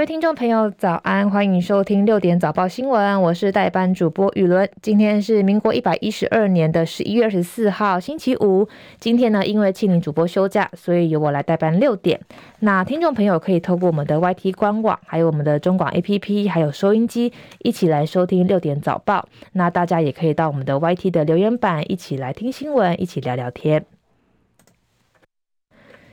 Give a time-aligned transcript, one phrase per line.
[0.00, 1.28] 各位听众朋友，早安！
[1.28, 4.66] 欢迎收听六点早报新闻，我是代班主播雨伦。
[4.80, 8.66] 今天是民国一百一十二年的十一月二十四号，星期五。
[8.98, 12.18] 今天呢，因为庆铃主播休假，所以由我来代班六点。
[12.60, 19.28] 那听众朋友可以透过我们的 YT 官网，还有我们的中广 APP，还有收音机，一起来收听六点早报。
[19.52, 23.84] 那大家也可以到我们的 YT 的留言板，一起来听新闻，一起聊聊天。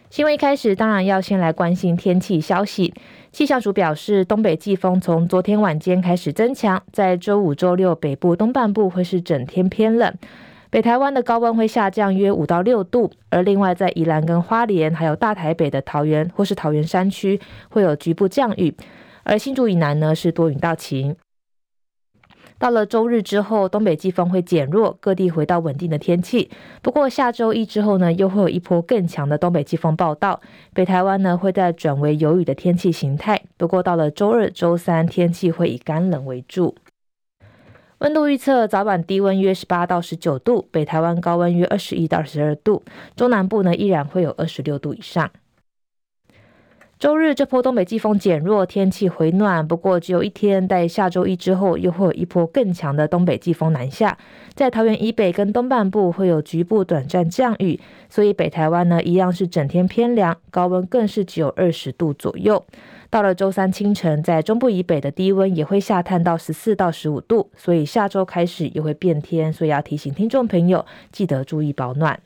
[0.09, 2.93] 新闻一开始，当然要先来关心天气消息。
[3.37, 10.11] 气象署表示，东北季风从昨天晚间开始增强，在周五、周六北部东半部会是整天偏冷，
[10.71, 17.39] 北台湾的高温会下降约五到六度，而另外在宜兰跟花莲，还有大台北的桃园或是桃园山区
[17.69, 18.75] 会有局部降雨，
[19.21, 21.15] 而新竹以南呢是多云到晴。
[22.59, 26.49] 到了周日之后，东北季风会减弱，各地回到稳定的天气。
[26.81, 30.41] 不过下周一之后呢，又会有一波更强的东北季风报道，
[30.73, 33.41] 北台湾呢会再转为有雨的天气形态。
[33.57, 36.75] 不过到了周二、周三，天气会以干冷为主。
[37.99, 42.83] 温度预测：早晚低温约十八到十九度，北台湾高温约二十一到二十二度，
[43.15, 45.31] 中南部呢依然会有二十六度以上。
[46.99, 49.67] 周日这波东北季风减弱，天气回暖。
[49.67, 54.17] 不过只有一天，在下周一之后，又会有一波更强的东北季风南下，
[54.55, 62.65] 在桃园以北跟东半部会有局部短暂降雨，所以北台湾呢一样是整天偏凉，高温更是只有二十度左右。
[63.11, 72.19] 到了周三清晨，在中部以北的低温也会下探到十四到十五度，所以下周开始又会变天，所以要提醒听众朋友记得注意保暖。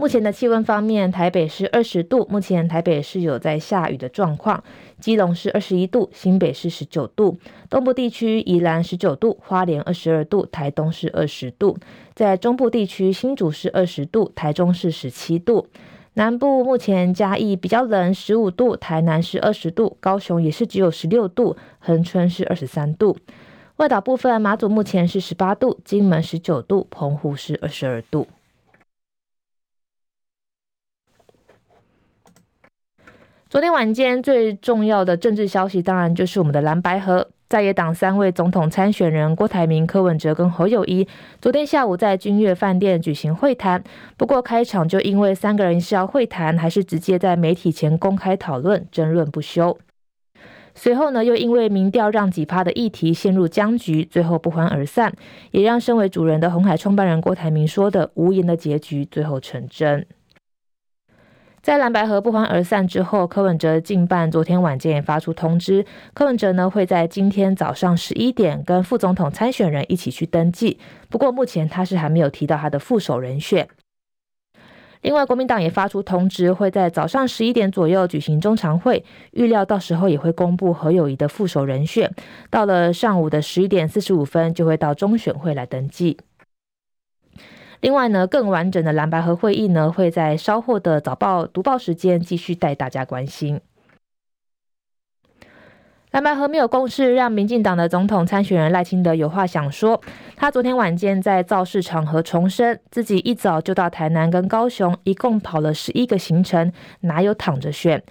[0.00, 4.62] 目前的气温方面，台北是二十度，目前台北是有在下雨的状况。
[5.00, 7.36] 基隆是二十一度，新北是十九度，
[7.68, 11.76] 东部地区宜兰十九度，花莲二十二度，台东是二十度。
[12.14, 15.66] 在中部地区，新竹是二十度，台中是十七度。
[16.14, 23.16] 南部目前嘉义比较冷，十五度，台南是二十度，高雄也是只有十六度，恒春是二十三度。
[23.78, 28.28] 外岛部分，马祖目前是十八度，金门十九度，澎湖是二十二度。
[33.58, 41.08] 昨天晚间最重要的政治消息，当然就是我们的蓝白合在野党三位总统参选人郭台铭、柯文哲跟侯友谊，
[41.40, 43.82] 昨天下午在君悦饭店举行会谈。
[44.16, 49.76] 不过开场就因为三个人是要会谈，还是直接在媒体前公开讨论，争论不休。
[50.76, 55.12] 随后呢，又因为民调让几趴的议题陷入僵局，最后不欢而散，
[55.50, 60.06] 也让身为主人的红海创办人郭台铭说的无言的结局最后成真。
[61.60, 70.78] 在蓝白合不欢而散之后，柯文哲近办昨天晚间也发出通知，柯文哲呢会在今天早上十一点跟副总统参选人一起去登记。
[71.10, 73.68] 不过目前他是还没有提到他的副手人选。
[75.02, 82.12] 另外，国民党也发出通知，会在早上十一点左右举行中常会，预料到时候也会公布何友谊的副手人选。
[82.50, 86.18] 到了上午的十一点四十五分，就会到中选会来登记。
[87.80, 93.60] 另外呢，更完整的蓝白合会议呢，会在稍后的早报读报时间继续带大家关心。
[96.10, 100.00] 蓝白合没有共识，让民进党的总统参选人赖清德有话想说。
[100.36, 108.02] 他昨天晚间在造势场合重申，自己一早就到台南跟高雄，一共跑了十一个行程，哪有躺着选？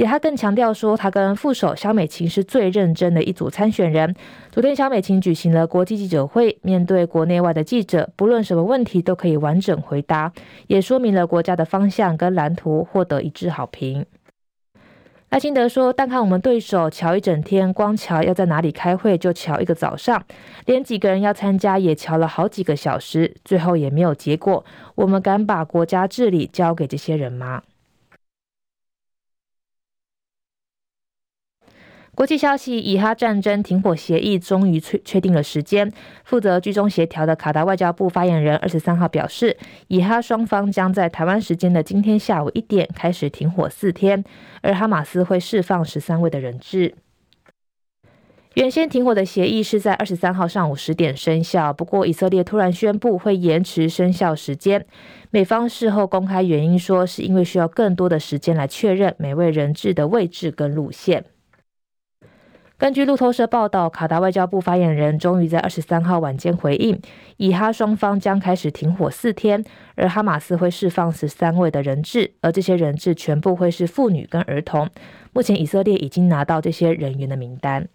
[0.00, 4.14] 也他更强调说，他跟副手萧美琴是最认真的一组参选人。
[4.50, 10.32] 昨天萧美琴举行了国际记者会，面对国内外的记者，不论什么问题都可以完整回答，
[10.68, 14.06] 也说明了国家的方向跟蓝图，获得一致好评。
[15.28, 20.24] 赖清德说，单看我们对手乔一整天，光乔要在哪里开会就乔一个早上，
[20.64, 24.64] 连几个人要参加也乔了好几个小时，最后也没有结果。
[24.94, 27.60] 我们敢把国家治理交给这些人吗？
[32.14, 35.90] 国际消息：以哈战争停火协议终于确确定了时间。
[36.24, 39.56] 负责居中协调的卡达外交部发言人二十三号表示，
[39.88, 44.22] 以哈双方将在台湾时间的今天下午一点开始停火四天，
[44.60, 46.94] 而哈马斯会释放十三位的人质。
[48.54, 54.84] 原先停火的协议是在二十三号上午十点生效，不过以色列突然宣布会延迟生效时间。
[55.30, 61.24] 美方事后公开原因说，是因为需要更多的时间来确认每位人质的位置跟路线。
[62.80, 66.98] 根据路透社报道，卡达外交部发言人终于在二十三号晚间回应，
[67.36, 69.62] 以哈双方将开始停火四天，
[69.96, 74.88] 而哈马斯会释放十三位的人质，而这些人质全部会是妇女跟儿童。
[75.34, 77.86] 目前以色列已经拿到这些人员的名单。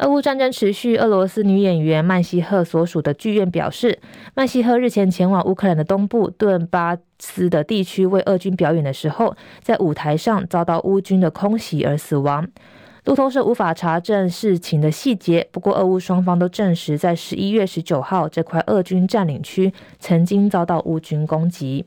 [0.00, 3.98] 俄乌战争持续，俄罗斯女演员曼西赫所属的剧院表示，
[4.34, 12.48] 曼西赫日前前往乌克兰的东部顿巴斯的地区为俄军表演的时候，在舞台上遭到乌军的空袭而死亡。
[13.04, 21.84] 路透社无法查证事情的细节，不过俄乌双方都证实，在十一月十九号这块俄军占领区曾经遭到乌军攻击。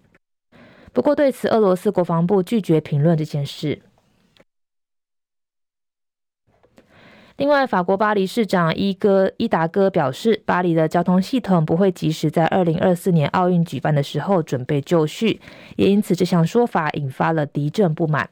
[0.92, 3.82] 不过对此，俄罗斯国防部拒绝评论这件事。
[7.38, 15.42] 另外，法国巴黎市长伊戈伊达戈表示，巴黎的交通系统不会及时在二零二四年奥运举办的时候准备就绪，
[15.76, 18.30] 也因此这项说法引发了敌阵不满。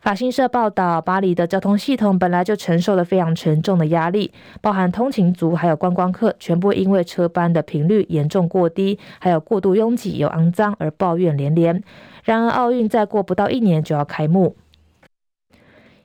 [0.00, 4.32] 法新社报道，巴黎的交通系统本来就承受了非常沉重的压力，
[4.62, 11.82] 包含通勤族还有观光客，全部因为车班的频率严重过低，还有过度拥挤又肮脏而抱怨连连。
[12.24, 14.56] 然而，奥运再过不到一年就要开幕。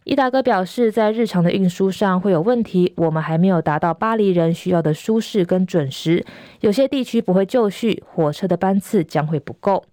[0.04, 6.26] 伊达哥表示，在日常的运输上会有问题，我们还没有达到巴黎人需要的舒适跟准时，
[6.62, 9.86] 有些地区不会就绪，火车的班次将会不够。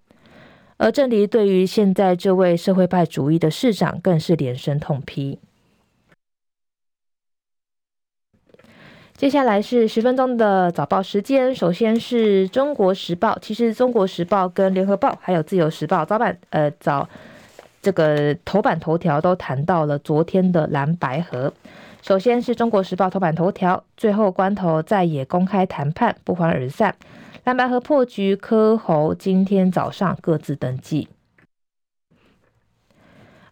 [0.77, 5.37] 而郑黎对于现在这位社会派主义的市长更是连声痛批。
[9.15, 17.07] 接下来是十分钟的早报时间，首先是中国时报，其实中国时报跟联合报还有自由时报早版呃早。
[17.81, 21.53] 这个头版头条都谈到了昨天的蓝白河。
[22.01, 26.95] 首先是中国时报头版头条，最后关头再也公开谈判不欢而散，
[27.43, 31.09] 蓝白河破局，柯侯今天早上各自登记。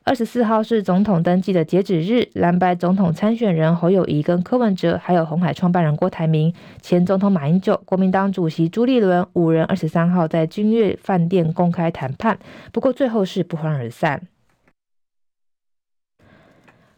[0.07, 12.39] 二十四号是总统登记的截止日，蓝白总统参选人侯友宜跟柯文哲，还有红海创办人郭台铭、前总统马英九、国民党主席朱立伦五人，二十三号在君悦饭店公开谈判，
[12.71, 14.21] 不过最后是不欢而散。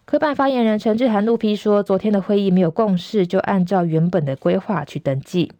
[0.05, 5.51] 科办发言人陈志涵怒批说，昨天的会议没有共识，就按照原本的规划去登记。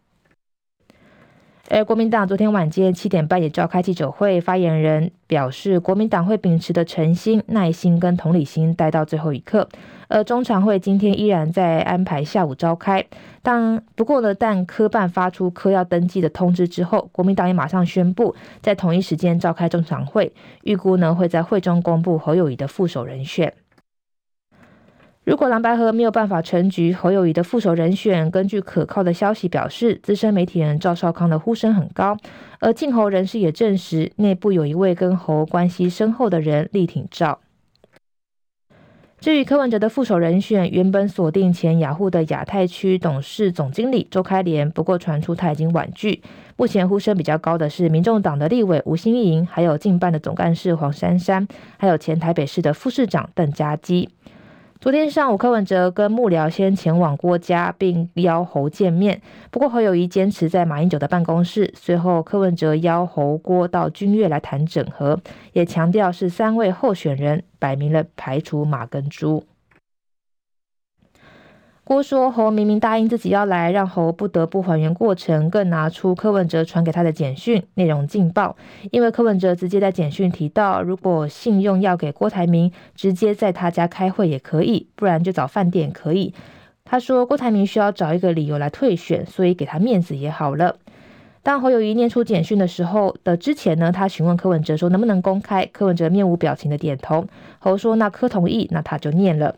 [1.71, 9.69] 而国民党昨天晚间七点半也召开记者会，发言人表示，国民党会秉持的诚心、耐心跟同理心待到最后一刻。
[10.07, 13.05] 而中常会今天依然在安排下午召开，
[13.43, 20.33] 当不过呢，但科办发出科要登记的通知之后，国民党也马上宣布在同一时间召开中常会，
[20.63, 23.53] 预估呢会在会中公布侯友宜的副手人选。
[25.29, 32.17] 如果蓝白合没有办法成局，侯友宜的副手人选，根据可靠的消息表示，资深媒体人赵少康的呼声很高，
[32.57, 37.41] 而近侯人士也证实，内部有一位跟侯关系深厚的人力挺赵。
[39.19, 46.23] 至于柯文哲的副手人选，原本锁定前雅虎的亚太区董事总经理周开廉，不过传出他已经婉拒。
[46.57, 51.47] 目前呼声比较高的是民众党的立委吴欣盈，还有近办的总干事黄珊珊，
[51.77, 54.09] 还有前台北市的副市长邓家基。
[54.81, 59.21] 昨天上午，柯文哲跟幕僚先前往郭家，并邀侯见面。
[59.51, 61.73] 不过侯友谊坚持在马英九的办公室。
[61.75, 65.19] 随后，柯文哲邀侯郭到君悦来谈整合，
[65.51, 69.43] 也强调是三位候选人，摆明了排除马跟朱。
[71.89, 78.55] 郭说：“侯明明答应自己要来，让侯不得不还原过程，更拿出柯文哲传给他的简讯，内容劲爆。
[78.91, 86.31] 因为柯文哲直接在简讯提到，如果信用要给郭台铭，直接在他家开会也可以，不然就找饭店可以。
[86.85, 90.75] 他说郭台铭需要找一个理由来退选，所以给他面子也好了。
[91.41, 97.25] 当侯友宜念出简讯的时候的之前呢，他询问柯文哲说能不能公开，柯文哲面无表情的点头。
[97.57, 99.55] 侯说那柯同意，那他就念了。”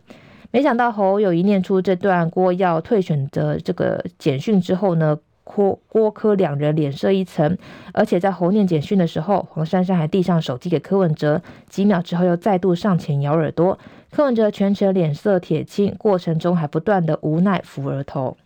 [0.52, 7.56] 没想到侯友谊念出这段郭要退选的这个简讯之后呢，郭郭柯两人脸色一沉，
[7.94, 11.40] 而且在侯念简讯的时候，黄珊珊还递上手机给柯文哲，
[11.70, 13.78] 几秒之后又再度上前咬耳朵，
[14.10, 18.36] 柯文哲全程脸色铁青，过程中还不断的无奈扶额头。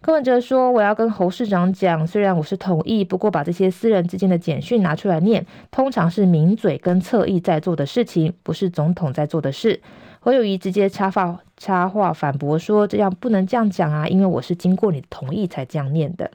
[0.00, 9.80] 柯文哲说：“我要跟侯市长讲，虽然我是同意，不过把这些私人之间的简讯拿出来念，通常是名嘴跟侧翼在做的事情，不是总统在做的事。”
[10.20, 16.30] 侯友宜直接插话插话反驳说：“这样不能这样讲啊，因为我是经过你同意才这样念的。”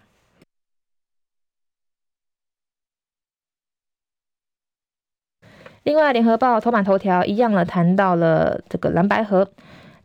[5.84, 9.50] 另外，《联合报》头版头条一样了，谈到了这个蓝白河。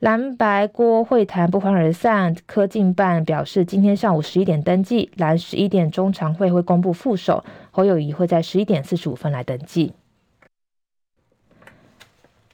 [0.06, 9.94] 蓝白郭会谈不欢而散，柯竞办表示，今天上午十一点登记，蓝十一点中常会会公布副手，侯友宜会在十一点四十五分来登记。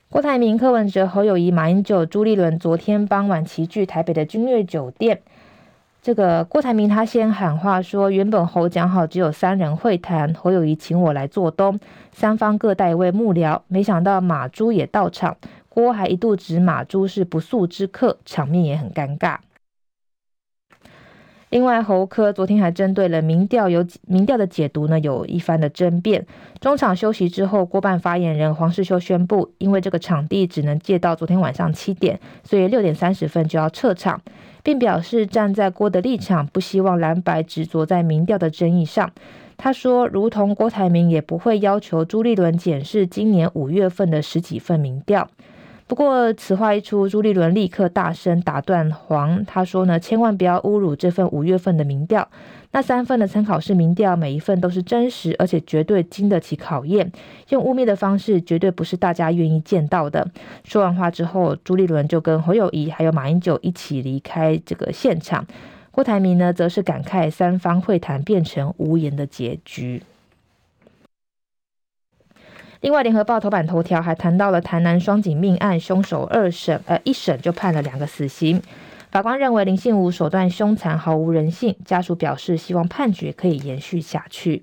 [0.09, 5.21] 郭台铭、柯文哲、侯友宜、马英九、朱立伦昨天傍晚齐聚台北的君悦酒店。
[6.01, 11.79] 这个郭台铭他先喊话说，原本侯讲好只有三人会谈，侯友宜请我来做东，
[12.13, 15.37] 三方各带一位幕僚，没想到马朱也到场。
[15.75, 19.39] 郭还一度指马朱是不速之客，场面也很尴尬。
[21.49, 26.27] 另外，侯科昨天还针对了民调有民调的解读呢，有一番的争辩。
[26.61, 34.21] 中场休息之后，郭办发言人黄世修宣布，因为这个场地只能借到昨天晚上七点，所以六点三十分就要撤场，
[34.63, 39.11] 并表示站在郭的立场，不希望蓝白执着在民调的争议上。
[39.57, 45.31] 他说，如同郭台铭也不会要求朱立伦检视今年五月份的十几份民调。
[45.93, 49.45] 不过，此话一出，朱立伦立刻大声打断黄。
[49.45, 52.27] 他说呢，千万不要侮辱这份五月份的民调。
[52.71, 57.13] 那三份的参考式民调，每一份都是真实，而且绝对经得起考验。
[57.51, 60.27] 用污蔑的方式，绝对不是大家愿意见到的。
[60.65, 65.47] 说完话之后，朱立伦就跟侯友宜还有马英九一起离开这个现场。
[65.91, 70.03] 郭台铭呢，则是感慨三方会谈变成无言的结局。
[72.83, 78.61] 另外，联合报头版头条还谈到了台南双井命案，凶手二审呃一审就判了两个死刑。
[79.13, 81.77] 法官认为林信武手段凶残，毫无人性。
[81.85, 84.63] 家属表示希望判决可以延续下去。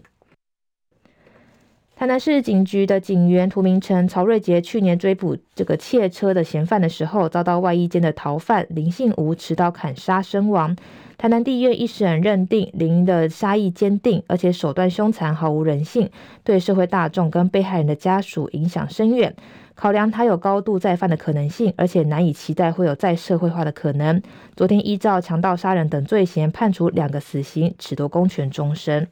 [2.00, 10.74] 台南市警局的警员涂明成、曹瑞杰去年追捕这个窃车的嫌犯的时候，遭到外衣间的逃犯林信吴持刀砍杀身亡。
[11.18, 16.10] 台南地院一审认定林的杀意坚定，而且手段凶残，毫无人性，
[16.46, 19.36] 对社会大众跟被害人的家属影响深远。
[19.76, 24.22] 考量他有高度再犯的可能性，而且难以期待会有再社会化的可能。
[24.56, 29.06] 昨天依照强盗杀人等罪嫌判处两个死刑，褫夺公权终身。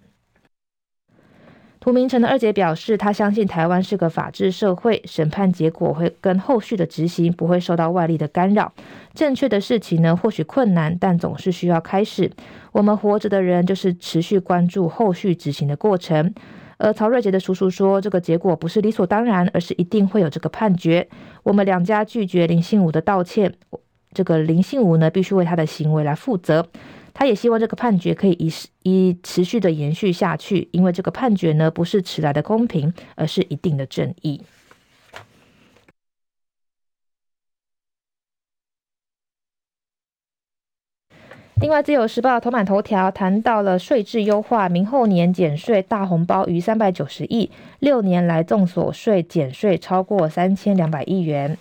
[1.79, 8.73] 涂明诚的二姐表示，她相信台湾是个法治社会，审判结果会跟后续的执行不会受到外力的干扰。
[9.13, 12.29] 正确的事情呢，或许困难，但总是需要开始。
[12.71, 16.33] 我们活着的人就是持续关注后续执行的过程。
[16.77, 21.07] 而曹瑞杰的叔叔说，这个结果不是理所当然，而是一定会有这个判决。
[21.43, 23.53] 我们两家拒绝林信武的道歉，
[24.13, 26.67] 这个林信武呢，必须为他的行为来负责。
[27.19, 34.39] 他也希望这个判决可以一一持续的延续下去，因为这个判决呢，不是迟来的公平，而是一定的正义。
[41.59, 51.57] 另外，《自由时报》头版头条谈到了税制优化，明后年减税大红包逾三百九十亿，六年来综所税减税超过三千两百亿元。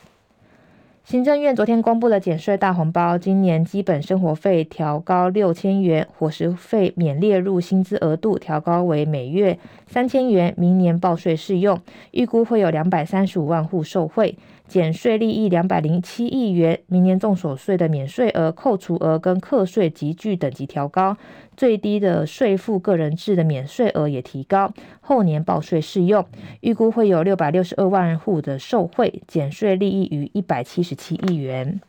[1.06, 11.78] 行政院昨天公布了减税大红包，今年基本生活费调高六千元，伙食费免列入薪资额度，调高为每月三千元，明年报税适用，
[12.10, 14.36] 预估会有两百三十五万户受惠。
[14.68, 21.16] 减税利益两百零七亿元，明年综所税的免税额、扣除额跟课税级距等级调高，
[21.56, 26.26] 最低的税负个人制的免税额也提高，后年报税适用，
[26.60, 31.80] 预估会有六百六十二万户的受惠，减税利益逾一百七十七亿元。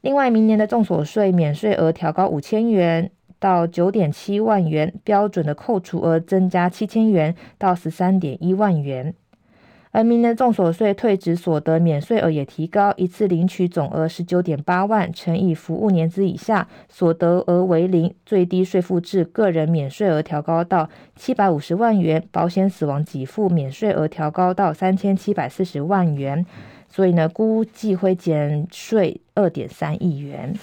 [0.00, 9.14] 另外，明年的综所税免税额调高五千元到九点七万元，标准的扣除额增加七千元到十三点一万元。
[9.90, 18.14] 而明年综所税退职所得免税额也提高，一次领取总额十九点八万，乘以服务年资以下，所得额为零。
[18.26, 26.44] 最低税负制个人免税额调高到七百五十万元，保险死亡给付免税额调高到三千七百四十万元。
[26.90, 30.54] 所以呢，估计会减税二点三亿元。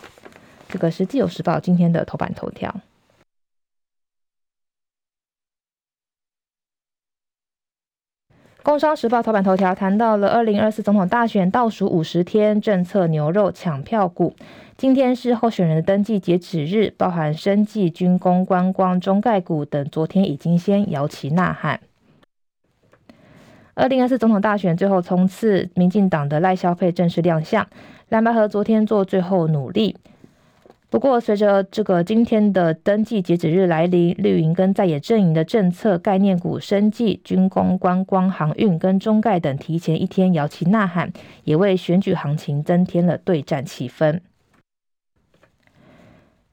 [0.67, 2.73] 这个是自由时报今天的头版头条。
[8.65, 14.33] 工商时报头版头条谈到了二零二四总统大选倒数五十天，政策牛肉抢票股。
[14.75, 21.79] 今天是候选人的登记截止日，包含生技、军工、观光、中概股等，昨天已经先摇旗呐喊。
[23.75, 27.67] 二零二四总统大选最后冲刺，民进党的赖萧配正式亮相，
[28.09, 29.95] 蓝白合昨天做最后努力。
[30.95, 41.11] 不过，随着这个今天的登记截止日来临，绿营跟在野阵营的政策概念股、生技、军工、观光、航运跟中概等提前一天摇旗呐喊，
[41.43, 44.21] 也为选举行情增添了对战气氛。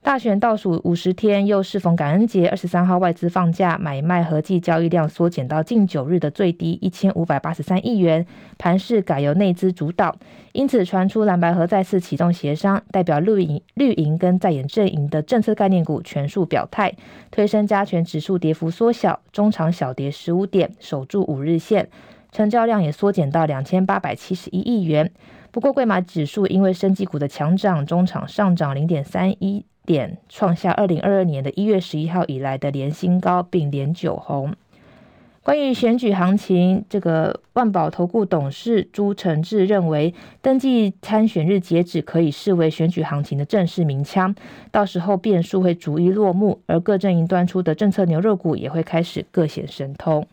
[0.03, 8.27] 大选倒数五十天，又适逢感恩节，二十三号外资放假，买卖合计交易量缩减到近九日的最低一千五百八十三亿元，
[8.59, 10.17] 盘势改由内资主导，
[10.51, 16.93] 因此传出蓝白合再次启动协商，代表绿营绿营跟在野阵营的政策概念股全数表态，
[17.31, 21.89] 推升加权指数跌幅缩小，中场小跌十五点，守住五日线，
[22.33, 25.13] 成交量也缩减到两千八百七十一亿元。
[25.53, 29.65] 不过贵马指数因为生技股的强涨，中场上涨零点三一。
[29.85, 34.55] 点创下二零二二年的一月十一号以来的连新高，并连九红。
[35.45, 44.33] 关于选举行情，这个万宝投顾董事朱成志认为，登记参选日截止可以视为选举行情的正式鸣枪，
[44.71, 50.25] 到时候变数会逐一落幕，而各阵营端出的政策牛肉股也会开始各显神通。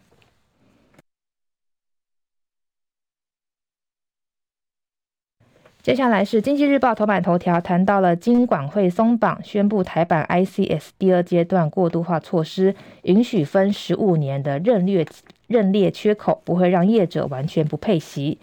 [5.89, 15.03] 接下来是经济日报头版头条，谈到了金管会松绑，宣布台版 ICS 第二阶段过渡化措施，允许分十五年的认列
[15.47, 18.37] 认列缺口，不会让业者完全不配息。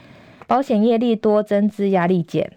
[0.48, 2.50] 保险业利多增资压力减。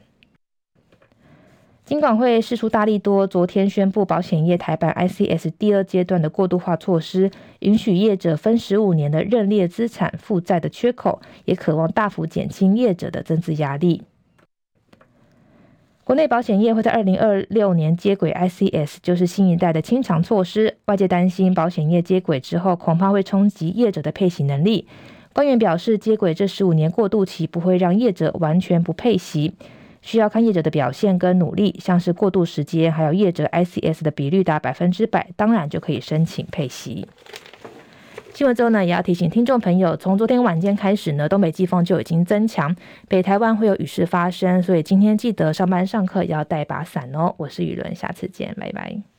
[1.86, 7.30] 金管会释出大力多，昨天宣布保险业台版 ICS 第二阶段的过渡化措施，
[7.60, 14.02] 允许业者分十五年的认列资产负债的缺口，也渴望大幅减轻业者的增资压力。
[16.10, 20.76] 国内保险业会在二零二六年接轨 ICS，就是新一代的清偿措施。
[20.86, 24.88] 外界担心保险业接轨之后，恐怕会冲击业者的配息能力。
[25.34, 29.54] 官员表示，接轨这十五年过渡期不会让业者完全不配息，
[30.02, 31.80] 需要看业者的表现跟努力。
[31.80, 37.08] 像是过渡时间，还有业者 ICS 的比率达百分之百，当然就可以申请配息。
[38.40, 42.74] 新闻之后呢，也要提醒听众朋友，从昨天晚间开始呢，东北季风就已经增强，
[43.10, 47.36] 北台湾会有雨势发生，所以今天记得上班上课也要带把伞哦。
[47.36, 49.19] 我是雨伦，下次见，拜拜。